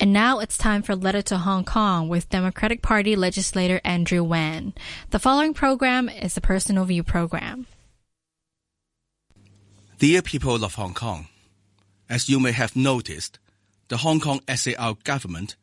And 0.00 0.14
now 0.14 0.38
it's 0.38 0.56
time 0.56 0.80
for 0.80 0.96
Letter 0.96 1.20
to 1.20 1.36
Hong 1.36 1.62
Kong 1.62 2.08
with 2.08 2.30
Democratic 2.30 2.80
Party 2.80 3.16
legislator 3.16 3.82
Andrew 3.84 4.24
Wan. 4.24 4.72
The 5.10 5.18
following 5.18 5.52
program 5.52 6.08
is 6.08 6.38
a 6.38 6.40
personal 6.40 6.86
view 6.86 7.02
program. 7.02 7.66
Dear 9.98 10.22
people 10.22 10.64
of 10.64 10.76
Hong 10.76 10.94
Kong, 10.94 11.28
as 12.08 12.30
you 12.30 12.40
may 12.40 12.52
have 12.52 12.74
noticed, 12.74 13.38
the 13.88 13.98
Hong 13.98 14.20
Kong 14.20 14.40
SAR 14.48 14.96
government 15.04 15.56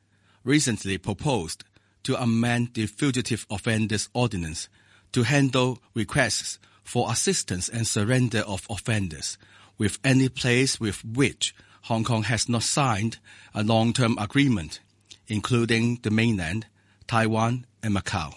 recently 0.43 0.99
proposed 0.99 1.63
to 2.03 2.15
amend 2.21 2.75
the 2.75 2.85
Fugitive 2.85 3.47
Offenders 3.49 4.07
Ordinance 4.13 4.69
to 5.13 5.23
handle 5.23 5.79
requests 5.95 6.59
for 6.83 7.11
assistance 7.11 7.69
and 7.69 7.87
surrender 7.87 8.41
of 8.41 8.67
offenders 8.69 9.39
with 9.79 9.97
any 10.03 10.29
place 10.29 10.79
with 10.79 11.03
which 11.03 11.55
Hong 11.87 12.03
Kong 12.03 12.23
has 12.23 12.49
not 12.49 12.63
signed 12.63 13.17
a 13.53 13.63
long-term 13.63 14.17
agreement, 14.17 14.81
including 15.29 15.99
the 16.03 16.11
mainland, 16.11 16.65
Taiwan, 17.07 17.65
and 17.81 17.95
Macau. 17.95 18.35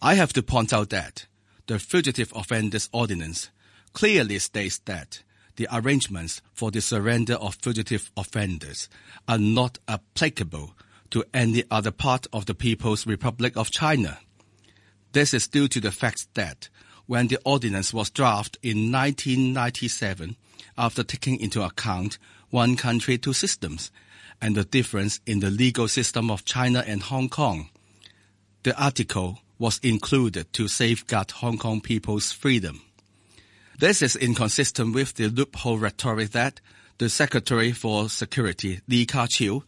I 0.00 0.14
have 0.14 0.32
to 0.34 0.42
point 0.44 0.72
out 0.72 0.90
that 0.90 1.26
the 1.66 1.80
Fugitive 1.80 2.32
Offenders 2.36 2.88
Ordinance 2.92 3.50
clearly 3.94 4.38
states 4.38 4.78
that 4.84 5.24
the 5.56 5.66
arrangements 5.72 6.40
for 6.54 6.70
the 6.70 6.80
surrender 6.80 7.34
of 7.34 7.56
fugitive 7.56 8.12
offenders 8.16 8.88
are 9.26 9.38
not 9.38 9.78
applicable 9.88 10.76
to 11.10 11.24
any 11.34 11.64
other 11.68 11.90
part 11.90 12.28
of 12.32 12.46
the 12.46 12.54
People's 12.54 13.08
Republic 13.08 13.56
of 13.56 13.72
China. 13.72 14.18
This 15.10 15.34
is 15.34 15.48
due 15.48 15.66
to 15.66 15.80
the 15.80 15.90
fact 15.90 16.32
that 16.34 16.68
when 17.06 17.26
the 17.26 17.40
ordinance 17.44 17.92
was 17.92 18.08
drafted 18.08 18.60
in 18.62 18.92
1997, 18.92 20.36
after 20.76 21.02
taking 21.02 21.38
into 21.40 21.62
account 21.62 22.18
one 22.50 22.76
country, 22.76 23.18
two 23.18 23.32
systems 23.32 23.90
and 24.40 24.54
the 24.54 24.64
difference 24.64 25.20
in 25.26 25.40
the 25.40 25.50
legal 25.50 25.88
system 25.88 26.30
of 26.30 26.44
China 26.44 26.84
and 26.86 27.02
Hong 27.02 27.28
Kong. 27.28 27.70
The 28.62 28.80
article 28.80 29.40
was 29.58 29.80
included 29.82 30.52
to 30.52 30.68
safeguard 30.68 31.32
Hong 31.32 31.58
Kong 31.58 31.80
people's 31.80 32.32
freedom. 32.32 32.82
This 33.78 34.02
is 34.02 34.16
inconsistent 34.16 34.94
with 34.94 35.14
the 35.14 35.28
loophole 35.28 35.78
rhetoric 35.78 36.30
that 36.30 36.60
the 36.98 37.08
Secretary 37.08 37.72
for 37.72 38.08
Security, 38.08 38.80
Lee 38.88 39.06
Ka-chiu, 39.06 39.62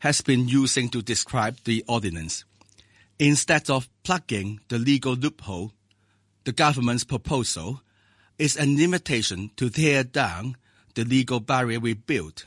has 0.00 0.20
been 0.20 0.48
using 0.48 0.88
to 0.90 1.02
describe 1.02 1.56
the 1.64 1.84
ordinance. 1.88 2.44
Instead 3.18 3.70
of 3.70 3.88
plugging 4.04 4.60
the 4.68 4.78
legal 4.78 5.14
loophole, 5.14 5.72
the 6.44 6.52
government's 6.52 7.02
proposal 7.02 7.80
is 8.38 8.56
an 8.56 8.80
invitation 8.80 9.50
to 9.56 9.70
tear 9.70 10.04
down 10.04 10.56
the 10.94 11.04
legal 11.04 11.40
barrier 11.40 11.80
we 11.80 11.94
built. 11.94 12.46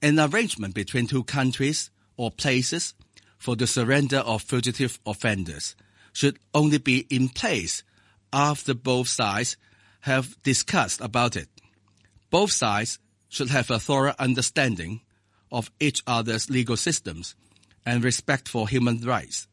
An 0.00 0.18
arrangement 0.18 0.74
between 0.74 1.06
two 1.06 1.24
countries 1.24 1.90
or 2.16 2.30
places 2.30 2.94
for 3.38 3.56
the 3.56 3.66
surrender 3.66 4.18
of 4.18 4.42
fugitive 4.42 4.98
offenders 5.06 5.74
should 6.12 6.38
only 6.54 6.78
be 6.78 7.06
in 7.10 7.28
place 7.28 7.82
after 8.32 8.74
both 8.74 9.08
sides 9.08 9.56
have 10.00 10.40
discussed 10.42 11.00
about 11.00 11.36
it. 11.36 11.48
Both 12.30 12.52
sides 12.52 12.98
should 13.28 13.50
have 13.50 13.70
a 13.70 13.78
thorough 13.78 14.14
understanding 14.18 15.00
of 15.50 15.70
each 15.78 16.02
other's 16.06 16.50
legal 16.50 16.76
systems 16.76 17.34
and 17.84 18.02
respect 18.02 18.48
for 18.48 18.68
human 18.68 19.00
rights. 19.00 19.46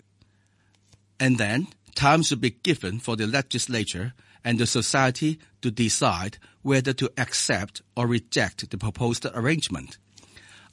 And 1.20 1.38
then 1.38 1.67
time 1.95 2.23
should 2.23 2.42
be 2.42 2.52
given 2.52 3.00
for 3.00 3.16
the 3.16 3.28
legislature 3.28 4.14
and 4.44 4.59
the 4.59 4.68
society 4.68 5.40
to 5.62 5.72
decide 5.72 6.38
whether 6.62 6.94
to 6.94 7.12
accept 7.18 7.82
or 7.95 8.08
reject 8.08 8.70
the 8.70 8.78
proposed 8.78 9.26
arrangement. 9.34 9.98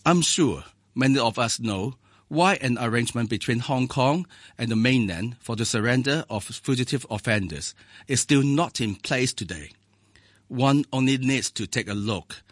I'm 0.05 0.22
sure 0.22 0.64
many 0.95 1.19
of 1.19 1.39
us 1.39 1.59
know 1.61 1.94
why 2.28 2.55
an 2.55 2.77
arrangement 2.81 3.31
between 3.31 3.61
Hong 3.61 3.87
Kong 3.87 4.27
and 4.59 4.70
the 4.70 4.77
mainland 4.77 5.37
for 5.39 5.55
the 5.55 5.64
surrender 5.64 6.25
of 6.28 6.44
fugitive 6.44 7.06
offenders 7.10 7.75
is 8.09 8.21
still 8.21 8.43
not 8.43 8.81
in 8.81 8.97
place 8.97 9.32
today. 9.32 9.71
One 10.49 10.84
only 10.93 11.19
needs 11.19 11.50
to 11.53 11.66
take 11.66 11.88
a 11.88 11.94
look 11.94 12.43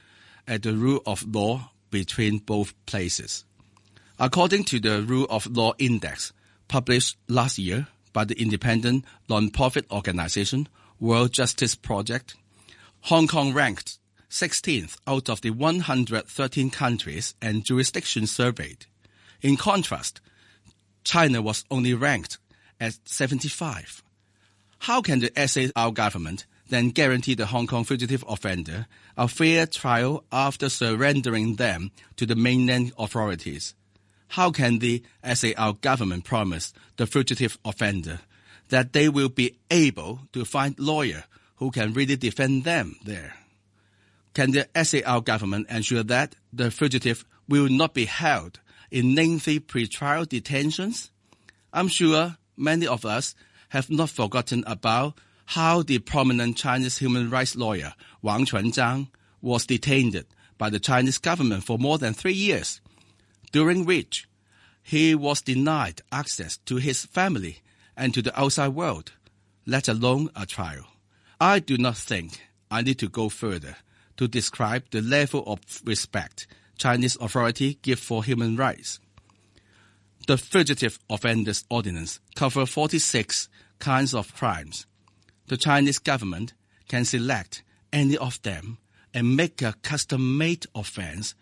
at 0.47 0.63
the 0.63 0.75
rule 0.75 1.01
of 1.07 1.25
law 1.27 1.71
between 1.91 2.39
both 2.39 2.75
places. 2.87 3.45
According 4.19 4.65
to 4.65 4.81
the 4.81 5.03
Rule 5.03 5.27
of 5.29 5.47
Law 5.47 5.75
Index 5.79 6.33
published 6.69 7.17
last 7.29 7.59
year 7.59 7.89
by 8.13 8.25
the 8.25 8.41
independent 8.41 9.05
non-profit 9.29 9.91
organization 9.91 10.69
World 11.01 11.33
Justice 11.33 11.75
Project, 11.75 12.35
Hong 13.03 13.27
Kong 13.27 13.53
ranked 13.53 13.99
16th 14.31 14.97
out 15.07 15.29
of 15.29 15.41
the 15.41 15.51
113 15.51 16.71
countries 16.71 17.35
and 17.43 17.65
jurisdictions 17.65 18.31
surveyed. 18.31 18.87
In 19.43 19.57
contrast, 19.57 20.21
China 21.05 21.43
was 21.43 21.65
only 21.71 21.95
ranked 21.95 22.39
at 22.81 22.97
75. 23.05 24.03
How 24.81 25.03
can 25.03 25.21
the 25.21 25.33
SAR 25.47 25.93
government 25.93 26.47
then 26.69 26.91
guarantee 26.91 27.35
the 27.35 27.47
Hong 27.47 27.67
Kong 27.67 27.85
fugitive 27.85 28.25
offender 28.27 28.87
a 29.17 29.29
fair 29.29 29.67
trial 29.67 30.25
after 30.33 30.69
surrendering 30.69 31.57
them 31.57 31.91
to 32.17 32.27
the 32.27 32.37
mainland 32.37 32.93
authorities? 32.99 33.75
How 34.29 34.51
can 34.51 34.79
the 34.79 35.03
SAR 35.23 35.75
government 35.75 36.25
promise 36.25 36.73
the 36.97 37.07
fugitive 37.07 37.59
offender 37.65 38.21
that 38.69 38.93
they 38.93 39.09
will 39.09 39.29
be 39.29 39.57
able 39.71 40.21
to 40.33 40.45
find 40.45 40.79
lawyer 40.79 41.25
who 41.57 41.71
can 41.71 41.93
really 41.93 42.17
defend 42.17 42.65
them 42.65 42.97
there? 43.05 43.35
Can 44.35 44.51
the 44.51 44.69
SAR 44.83 45.21
government 45.21 45.69
ensure 45.71 46.03
that 46.03 46.35
the 46.53 46.71
fugitive 46.71 47.25
will 47.49 47.69
not 47.69 47.95
be 47.95 48.07
held 48.07 48.61
in 48.91 49.15
lengthy 49.15 49.61
pre-trial 49.61 50.25
detentions? 50.25 51.11
I'm 51.73 51.89
sure 51.89 52.37
many 52.57 52.87
of 52.87 53.05
us 53.05 53.35
have 53.71 53.91
not 53.91 54.11
forgotten 54.11 54.65
about 54.67 55.19
how 55.47 55.83
the 55.83 55.99
prominent 55.99 56.57
Chinese 56.57 56.99
human 56.99 57.31
rights 57.31 57.55
lawyer 57.55 57.95
Wang 58.23 58.47
Quanzhang 58.47 59.09
was 59.41 59.67
detained 59.67 60.25
by 60.57 60.71
the 60.71 60.81
Chinese 60.81 61.19
government 61.19 61.65
for 61.65 61.79
more 61.79 61.99
than 61.99 62.15
three 62.15 62.33
years, 62.33 62.81
during 63.53 63.85
which 63.85 64.29
he 64.83 65.15
was 65.15 65.43
denied 65.43 66.03
access 66.11 66.57
to 66.59 66.77
his 66.77 67.05
family 67.05 67.61
and 67.97 68.13
to 68.15 68.23
the 68.23 68.39
outside 68.39 68.69
world, 68.69 69.13
let 69.67 69.89
alone 69.89 70.31
a 70.37 70.47
trial. 70.47 70.87
I 71.41 71.59
do 71.59 71.77
not 71.77 71.97
think 71.97 72.41
I 72.71 72.83
need 72.83 72.99
to 73.01 73.09
go 73.09 73.29
further 73.29 73.77
to 74.17 74.29
describe 74.29 74.85
the 74.91 75.01
level 75.01 75.43
of 75.47 75.61
respect 75.85 76.47
Chinese 76.79 77.17
authority 77.21 77.79
give 77.83 77.99
for 77.99 78.25
human 78.25 78.57
rights. 78.57 79.01
The 80.27 80.39
Fugitive 80.39 80.99
Offenders 81.11 81.65
Ordinance 81.69 82.21
covers 82.35 82.71
46 82.71 83.49
kinds 83.79 84.15
of 84.15 84.35
crimes. 84.35 84.87
The 85.49 85.57
Chinese 85.57 85.99
government 85.99 86.55
can 86.89 87.05
select 87.05 87.63
any 87.93 88.17
of 88.17 88.41
them 88.43 88.79
and 89.13 89.37
make 89.37 89.63
a 89.63 89.75
custom-made 89.83 90.67
offense 90.75 91.35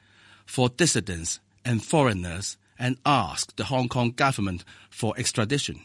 for 0.44 0.68
dissidents 0.68 1.40
and 1.64 1.82
foreigners 1.82 2.56
and 2.78 2.98
ask 3.06 3.54
the 3.56 3.64
Hong 3.64 3.88
Kong 3.88 4.10
government 4.10 4.64
for 4.90 5.14
extradition. 5.16 5.80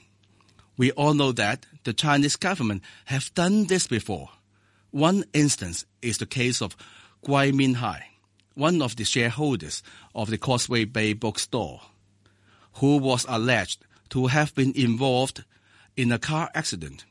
We 0.77 0.91
all 0.91 1.15
know 1.15 1.31
that 1.31 1.65
the 1.83 1.93
Chinese 1.93 2.35
government 2.35 2.83
have 3.05 3.33
done 3.33 3.65
this 3.65 3.87
before. 3.87 4.29
One 4.91 5.25
instance 5.33 5.85
is 6.01 6.19
the 6.19 6.27
case 6.27 6.61
of 6.61 6.77
Gui 7.25 7.51
Minhai, 7.51 8.03
one 8.53 8.81
of 8.81 8.95
the 8.95 9.03
shareholders 9.03 9.81
of 10.13 10.29
the 10.29 10.37
Causeway 10.37 10.85
Bay 10.85 11.13
bookstore, 11.13 11.81
who 12.75 12.97
was 12.97 13.25
alleged 13.27 13.85
to 14.09 14.27
have 14.27 14.53
been 14.53 14.71
involved 14.75 15.43
in 15.95 16.11
a 16.11 16.19
car 16.19 16.51
accident. 16.53 17.05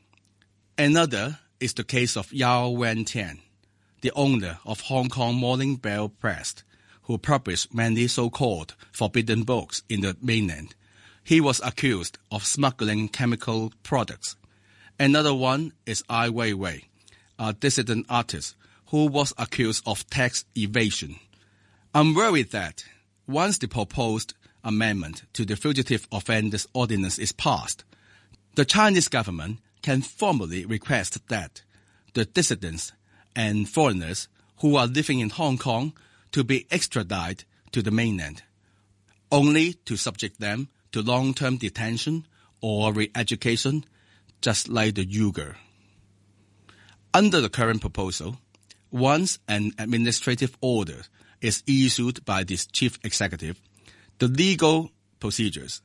Another 0.77 1.39
is 1.59 1.73
the 1.73 1.83
case 1.83 2.15
of 2.15 2.31
Yao 2.31 2.69
Wen-tian, 2.69 3.39
the 4.01 4.11
owner 4.15 4.59
of 4.65 4.81
Hong 4.81 5.09
Kong 5.09 5.35
Morning 5.35 5.75
Bell 5.75 6.07
Press, 6.07 6.55
who 7.03 7.17
published 7.17 7.73
many 7.73 8.07
so-called 8.07 8.75
forbidden 8.91 9.43
books 9.43 9.83
in 9.89 10.01
the 10.01 10.15
mainland 10.21 10.75
he 11.27 11.41
was 11.41 11.59
accused 11.61 12.17
of 12.31 12.45
smuggling 12.45 13.09
chemical 13.09 13.73
products. 13.83 14.37
Another 14.97 15.33
one 15.33 15.73
is 15.85 16.01
Ai 16.09 16.29
Weiwei, 16.29 16.85
a 17.37 17.51
dissident 17.51 18.05
artist 18.09 18.55
who 18.91 19.07
was 19.07 19.33
accused 19.37 19.83
of 19.85 20.09
tax 20.09 20.45
evasion. 20.55 21.17
I'm 21.93 22.15
worried 22.15 22.51
that 22.51 22.85
once 23.27 23.57
the 23.57 23.67
proposed 23.67 24.35
amendment 24.63 25.23
to 25.33 25.43
the 25.43 25.57
Fugitive 25.57 26.07
Offenders 26.13 26.65
Ordinance 26.73 27.19
is 27.19 27.33
passed, 27.33 27.83
the 28.55 28.63
Chinese 28.63 29.09
government 29.09 29.59
can 29.81 30.03
formally 30.03 30.65
request 30.65 31.27
that 31.27 31.61
the 32.13 32.23
dissidents 32.23 32.93
and 33.35 33.67
foreigners 33.67 34.29
who 34.59 34.77
are 34.77 34.87
living 34.87 35.19
in 35.19 35.31
Hong 35.31 35.57
Kong 35.57 35.91
to 36.31 36.45
be 36.45 36.67
extradited 36.71 37.43
to 37.73 37.81
the 37.81 37.91
mainland, 37.91 38.43
only 39.29 39.73
to 39.73 39.97
subject 39.97 40.39
them 40.39 40.69
to 40.97 41.03
long-term 41.03 41.57
detention 41.57 42.25
or 42.59 42.91
re-education, 42.91 43.85
just 44.41 44.67
like 44.67 44.95
the 44.95 45.05
Uyghur. 45.05 45.55
Under 47.13 47.39
the 47.39 47.49
current 47.49 47.81
proposal, 47.81 48.37
once 48.89 49.37
an 49.47 49.73
administrative 49.77 50.57
order 50.59 51.03
is 51.39 51.61
issued 51.67 52.25
by 52.25 52.43
this 52.43 52.65
chief 52.65 52.97
executive, 53.03 53.61
the 54.17 54.27
legal 54.27 54.89
procedures 55.19 55.81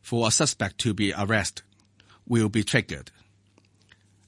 for 0.00 0.28
a 0.28 0.30
suspect 0.30 0.78
to 0.78 0.94
be 0.94 1.12
arrested 1.12 1.64
will 2.26 2.48
be 2.48 2.64
triggered. 2.64 3.10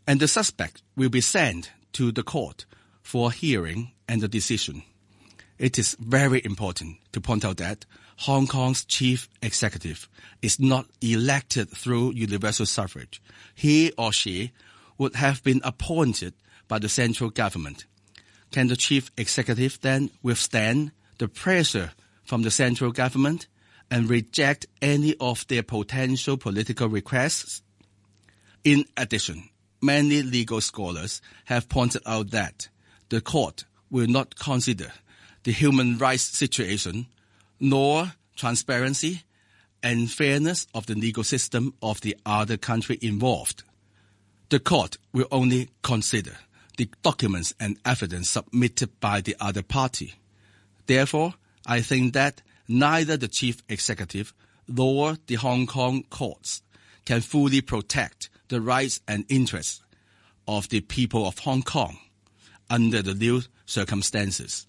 And 0.06 0.20
the 0.20 0.28
suspect 0.28 0.82
will 0.96 1.08
be 1.08 1.22
sent 1.22 1.72
to 1.94 2.12
the 2.12 2.22
court 2.22 2.66
for 3.02 3.28
a 3.28 3.32
hearing 3.32 3.92
and 4.06 4.22
a 4.22 4.28
decision. 4.28 4.82
It 5.58 5.78
is 5.78 5.96
very 5.98 6.42
important 6.44 6.98
to 7.12 7.20
point 7.20 7.44
out 7.44 7.56
that 7.56 7.86
Hong 8.20 8.46
Kong's 8.46 8.84
chief 8.84 9.28
executive 9.42 10.08
is 10.42 10.60
not 10.60 10.86
elected 11.00 11.70
through 11.70 12.12
universal 12.12 12.66
suffrage. 12.66 13.22
He 13.54 13.92
or 13.96 14.12
she 14.12 14.52
would 14.98 15.16
have 15.16 15.42
been 15.42 15.60
appointed 15.64 16.34
by 16.68 16.78
the 16.78 16.88
central 16.88 17.30
government. 17.30 17.86
Can 18.50 18.68
the 18.68 18.76
chief 18.76 19.10
executive 19.16 19.80
then 19.80 20.10
withstand 20.22 20.92
the 21.18 21.28
pressure 21.28 21.92
from 22.24 22.42
the 22.42 22.50
central 22.50 22.92
government 22.92 23.46
and 23.90 24.10
reject 24.10 24.66
any 24.82 25.14
of 25.20 25.46
their 25.46 25.62
potential 25.62 26.36
political 26.36 26.88
requests? 26.88 27.62
In 28.64 28.84
addition, 28.96 29.48
many 29.80 30.22
legal 30.22 30.60
scholars 30.60 31.22
have 31.46 31.68
pointed 31.68 32.02
out 32.04 32.30
that 32.30 32.68
the 33.08 33.20
court 33.20 33.64
will 33.90 34.06
not 34.06 34.36
consider 34.36 34.92
the 35.46 35.52
human 35.52 35.96
rights 35.96 36.24
situation 36.24 37.06
nor 37.60 38.12
transparency 38.34 39.22
and 39.80 40.10
fairness 40.10 40.66
of 40.74 40.86
the 40.86 40.94
legal 40.96 41.22
system 41.22 41.72
of 41.80 42.00
the 42.00 42.16
other 42.26 42.56
country 42.56 42.98
involved. 43.00 43.62
The 44.48 44.58
court 44.58 44.98
will 45.12 45.28
only 45.30 45.68
consider 45.84 46.36
the 46.76 46.90
documents 47.02 47.54
and 47.60 47.78
evidence 47.84 48.30
submitted 48.30 48.98
by 48.98 49.20
the 49.20 49.36
other 49.38 49.62
party. 49.62 50.14
Therefore, 50.86 51.34
I 51.64 51.80
think 51.80 52.12
that 52.14 52.42
neither 52.66 53.16
the 53.16 53.28
chief 53.28 53.62
executive 53.68 54.34
nor 54.66 55.16
the 55.28 55.36
Hong 55.36 55.68
Kong 55.68 56.02
courts 56.10 56.60
can 57.04 57.20
fully 57.20 57.60
protect 57.60 58.30
the 58.48 58.60
rights 58.60 58.98
and 59.06 59.24
interests 59.28 59.80
of 60.48 60.68
the 60.70 60.80
people 60.80 61.24
of 61.24 61.38
Hong 61.38 61.62
Kong 61.62 61.98
under 62.68 63.00
the 63.00 63.14
new 63.14 63.42
circumstances. 63.64 64.66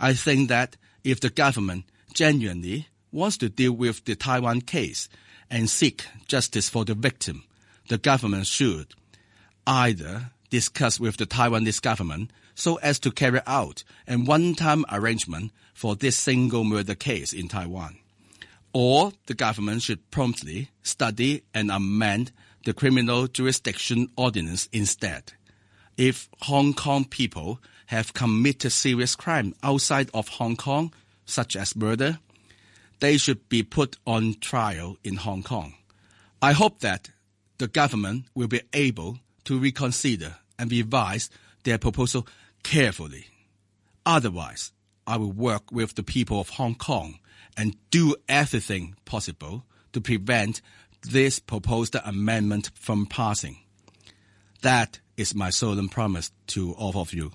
I 0.00 0.14
think 0.14 0.48
that 0.48 0.76
if 1.02 1.20
the 1.20 1.30
government 1.30 1.84
genuinely 2.12 2.88
wants 3.12 3.36
to 3.38 3.48
deal 3.48 3.72
with 3.72 4.04
the 4.04 4.16
Taiwan 4.16 4.62
case 4.62 5.08
and 5.50 5.70
seek 5.70 6.06
justice 6.26 6.68
for 6.68 6.84
the 6.84 6.94
victim, 6.94 7.44
the 7.88 7.98
government 7.98 8.46
should 8.46 8.94
either 9.66 10.30
discuss 10.50 11.00
with 11.00 11.16
the 11.16 11.26
Taiwanese 11.26 11.80
government 11.80 12.30
so 12.54 12.76
as 12.76 12.98
to 13.00 13.10
carry 13.10 13.40
out 13.46 13.82
a 14.06 14.16
one-time 14.16 14.84
arrangement 14.90 15.52
for 15.74 15.96
this 15.96 16.16
single 16.16 16.64
murder 16.64 16.94
case 16.94 17.32
in 17.32 17.48
Taiwan. 17.48 17.96
Or 18.72 19.12
the 19.26 19.34
government 19.34 19.82
should 19.82 20.10
promptly 20.10 20.70
study 20.82 21.42
and 21.52 21.70
amend 21.70 22.32
the 22.64 22.72
criminal 22.72 23.26
jurisdiction 23.26 24.08
ordinance 24.16 24.68
instead. 24.72 25.32
If 25.96 26.28
Hong 26.42 26.74
Kong 26.74 27.04
people 27.04 27.60
have 27.86 28.14
committed 28.14 28.72
serious 28.72 29.14
crime 29.14 29.54
outside 29.62 30.10
of 30.14 30.28
Hong 30.28 30.56
Kong, 30.56 30.92
such 31.24 31.56
as 31.56 31.76
murder, 31.76 32.18
they 33.00 33.16
should 33.16 33.48
be 33.48 33.62
put 33.62 33.96
on 34.06 34.34
trial 34.40 34.96
in 35.04 35.16
Hong 35.16 35.42
Kong. 35.42 35.74
I 36.40 36.52
hope 36.52 36.80
that 36.80 37.10
the 37.58 37.68
government 37.68 38.26
will 38.34 38.48
be 38.48 38.62
able 38.72 39.18
to 39.44 39.58
reconsider 39.58 40.36
and 40.58 40.70
revise 40.70 41.30
their 41.64 41.78
proposal 41.78 42.26
carefully. 42.62 43.26
Otherwise, 44.06 44.72
I 45.06 45.16
will 45.16 45.32
work 45.32 45.70
with 45.70 45.94
the 45.94 46.02
people 46.02 46.40
of 46.40 46.50
Hong 46.50 46.74
Kong 46.74 47.18
and 47.56 47.76
do 47.90 48.16
everything 48.28 48.96
possible 49.04 49.64
to 49.92 50.00
prevent 50.00 50.60
this 51.02 51.38
proposed 51.38 51.96
amendment 52.04 52.70
from 52.74 53.06
passing. 53.06 53.58
That 54.62 55.00
is 55.16 55.34
my 55.34 55.50
solemn 55.50 55.88
promise 55.88 56.32
to 56.48 56.72
all 56.72 56.98
of 56.98 57.12
you. 57.12 57.30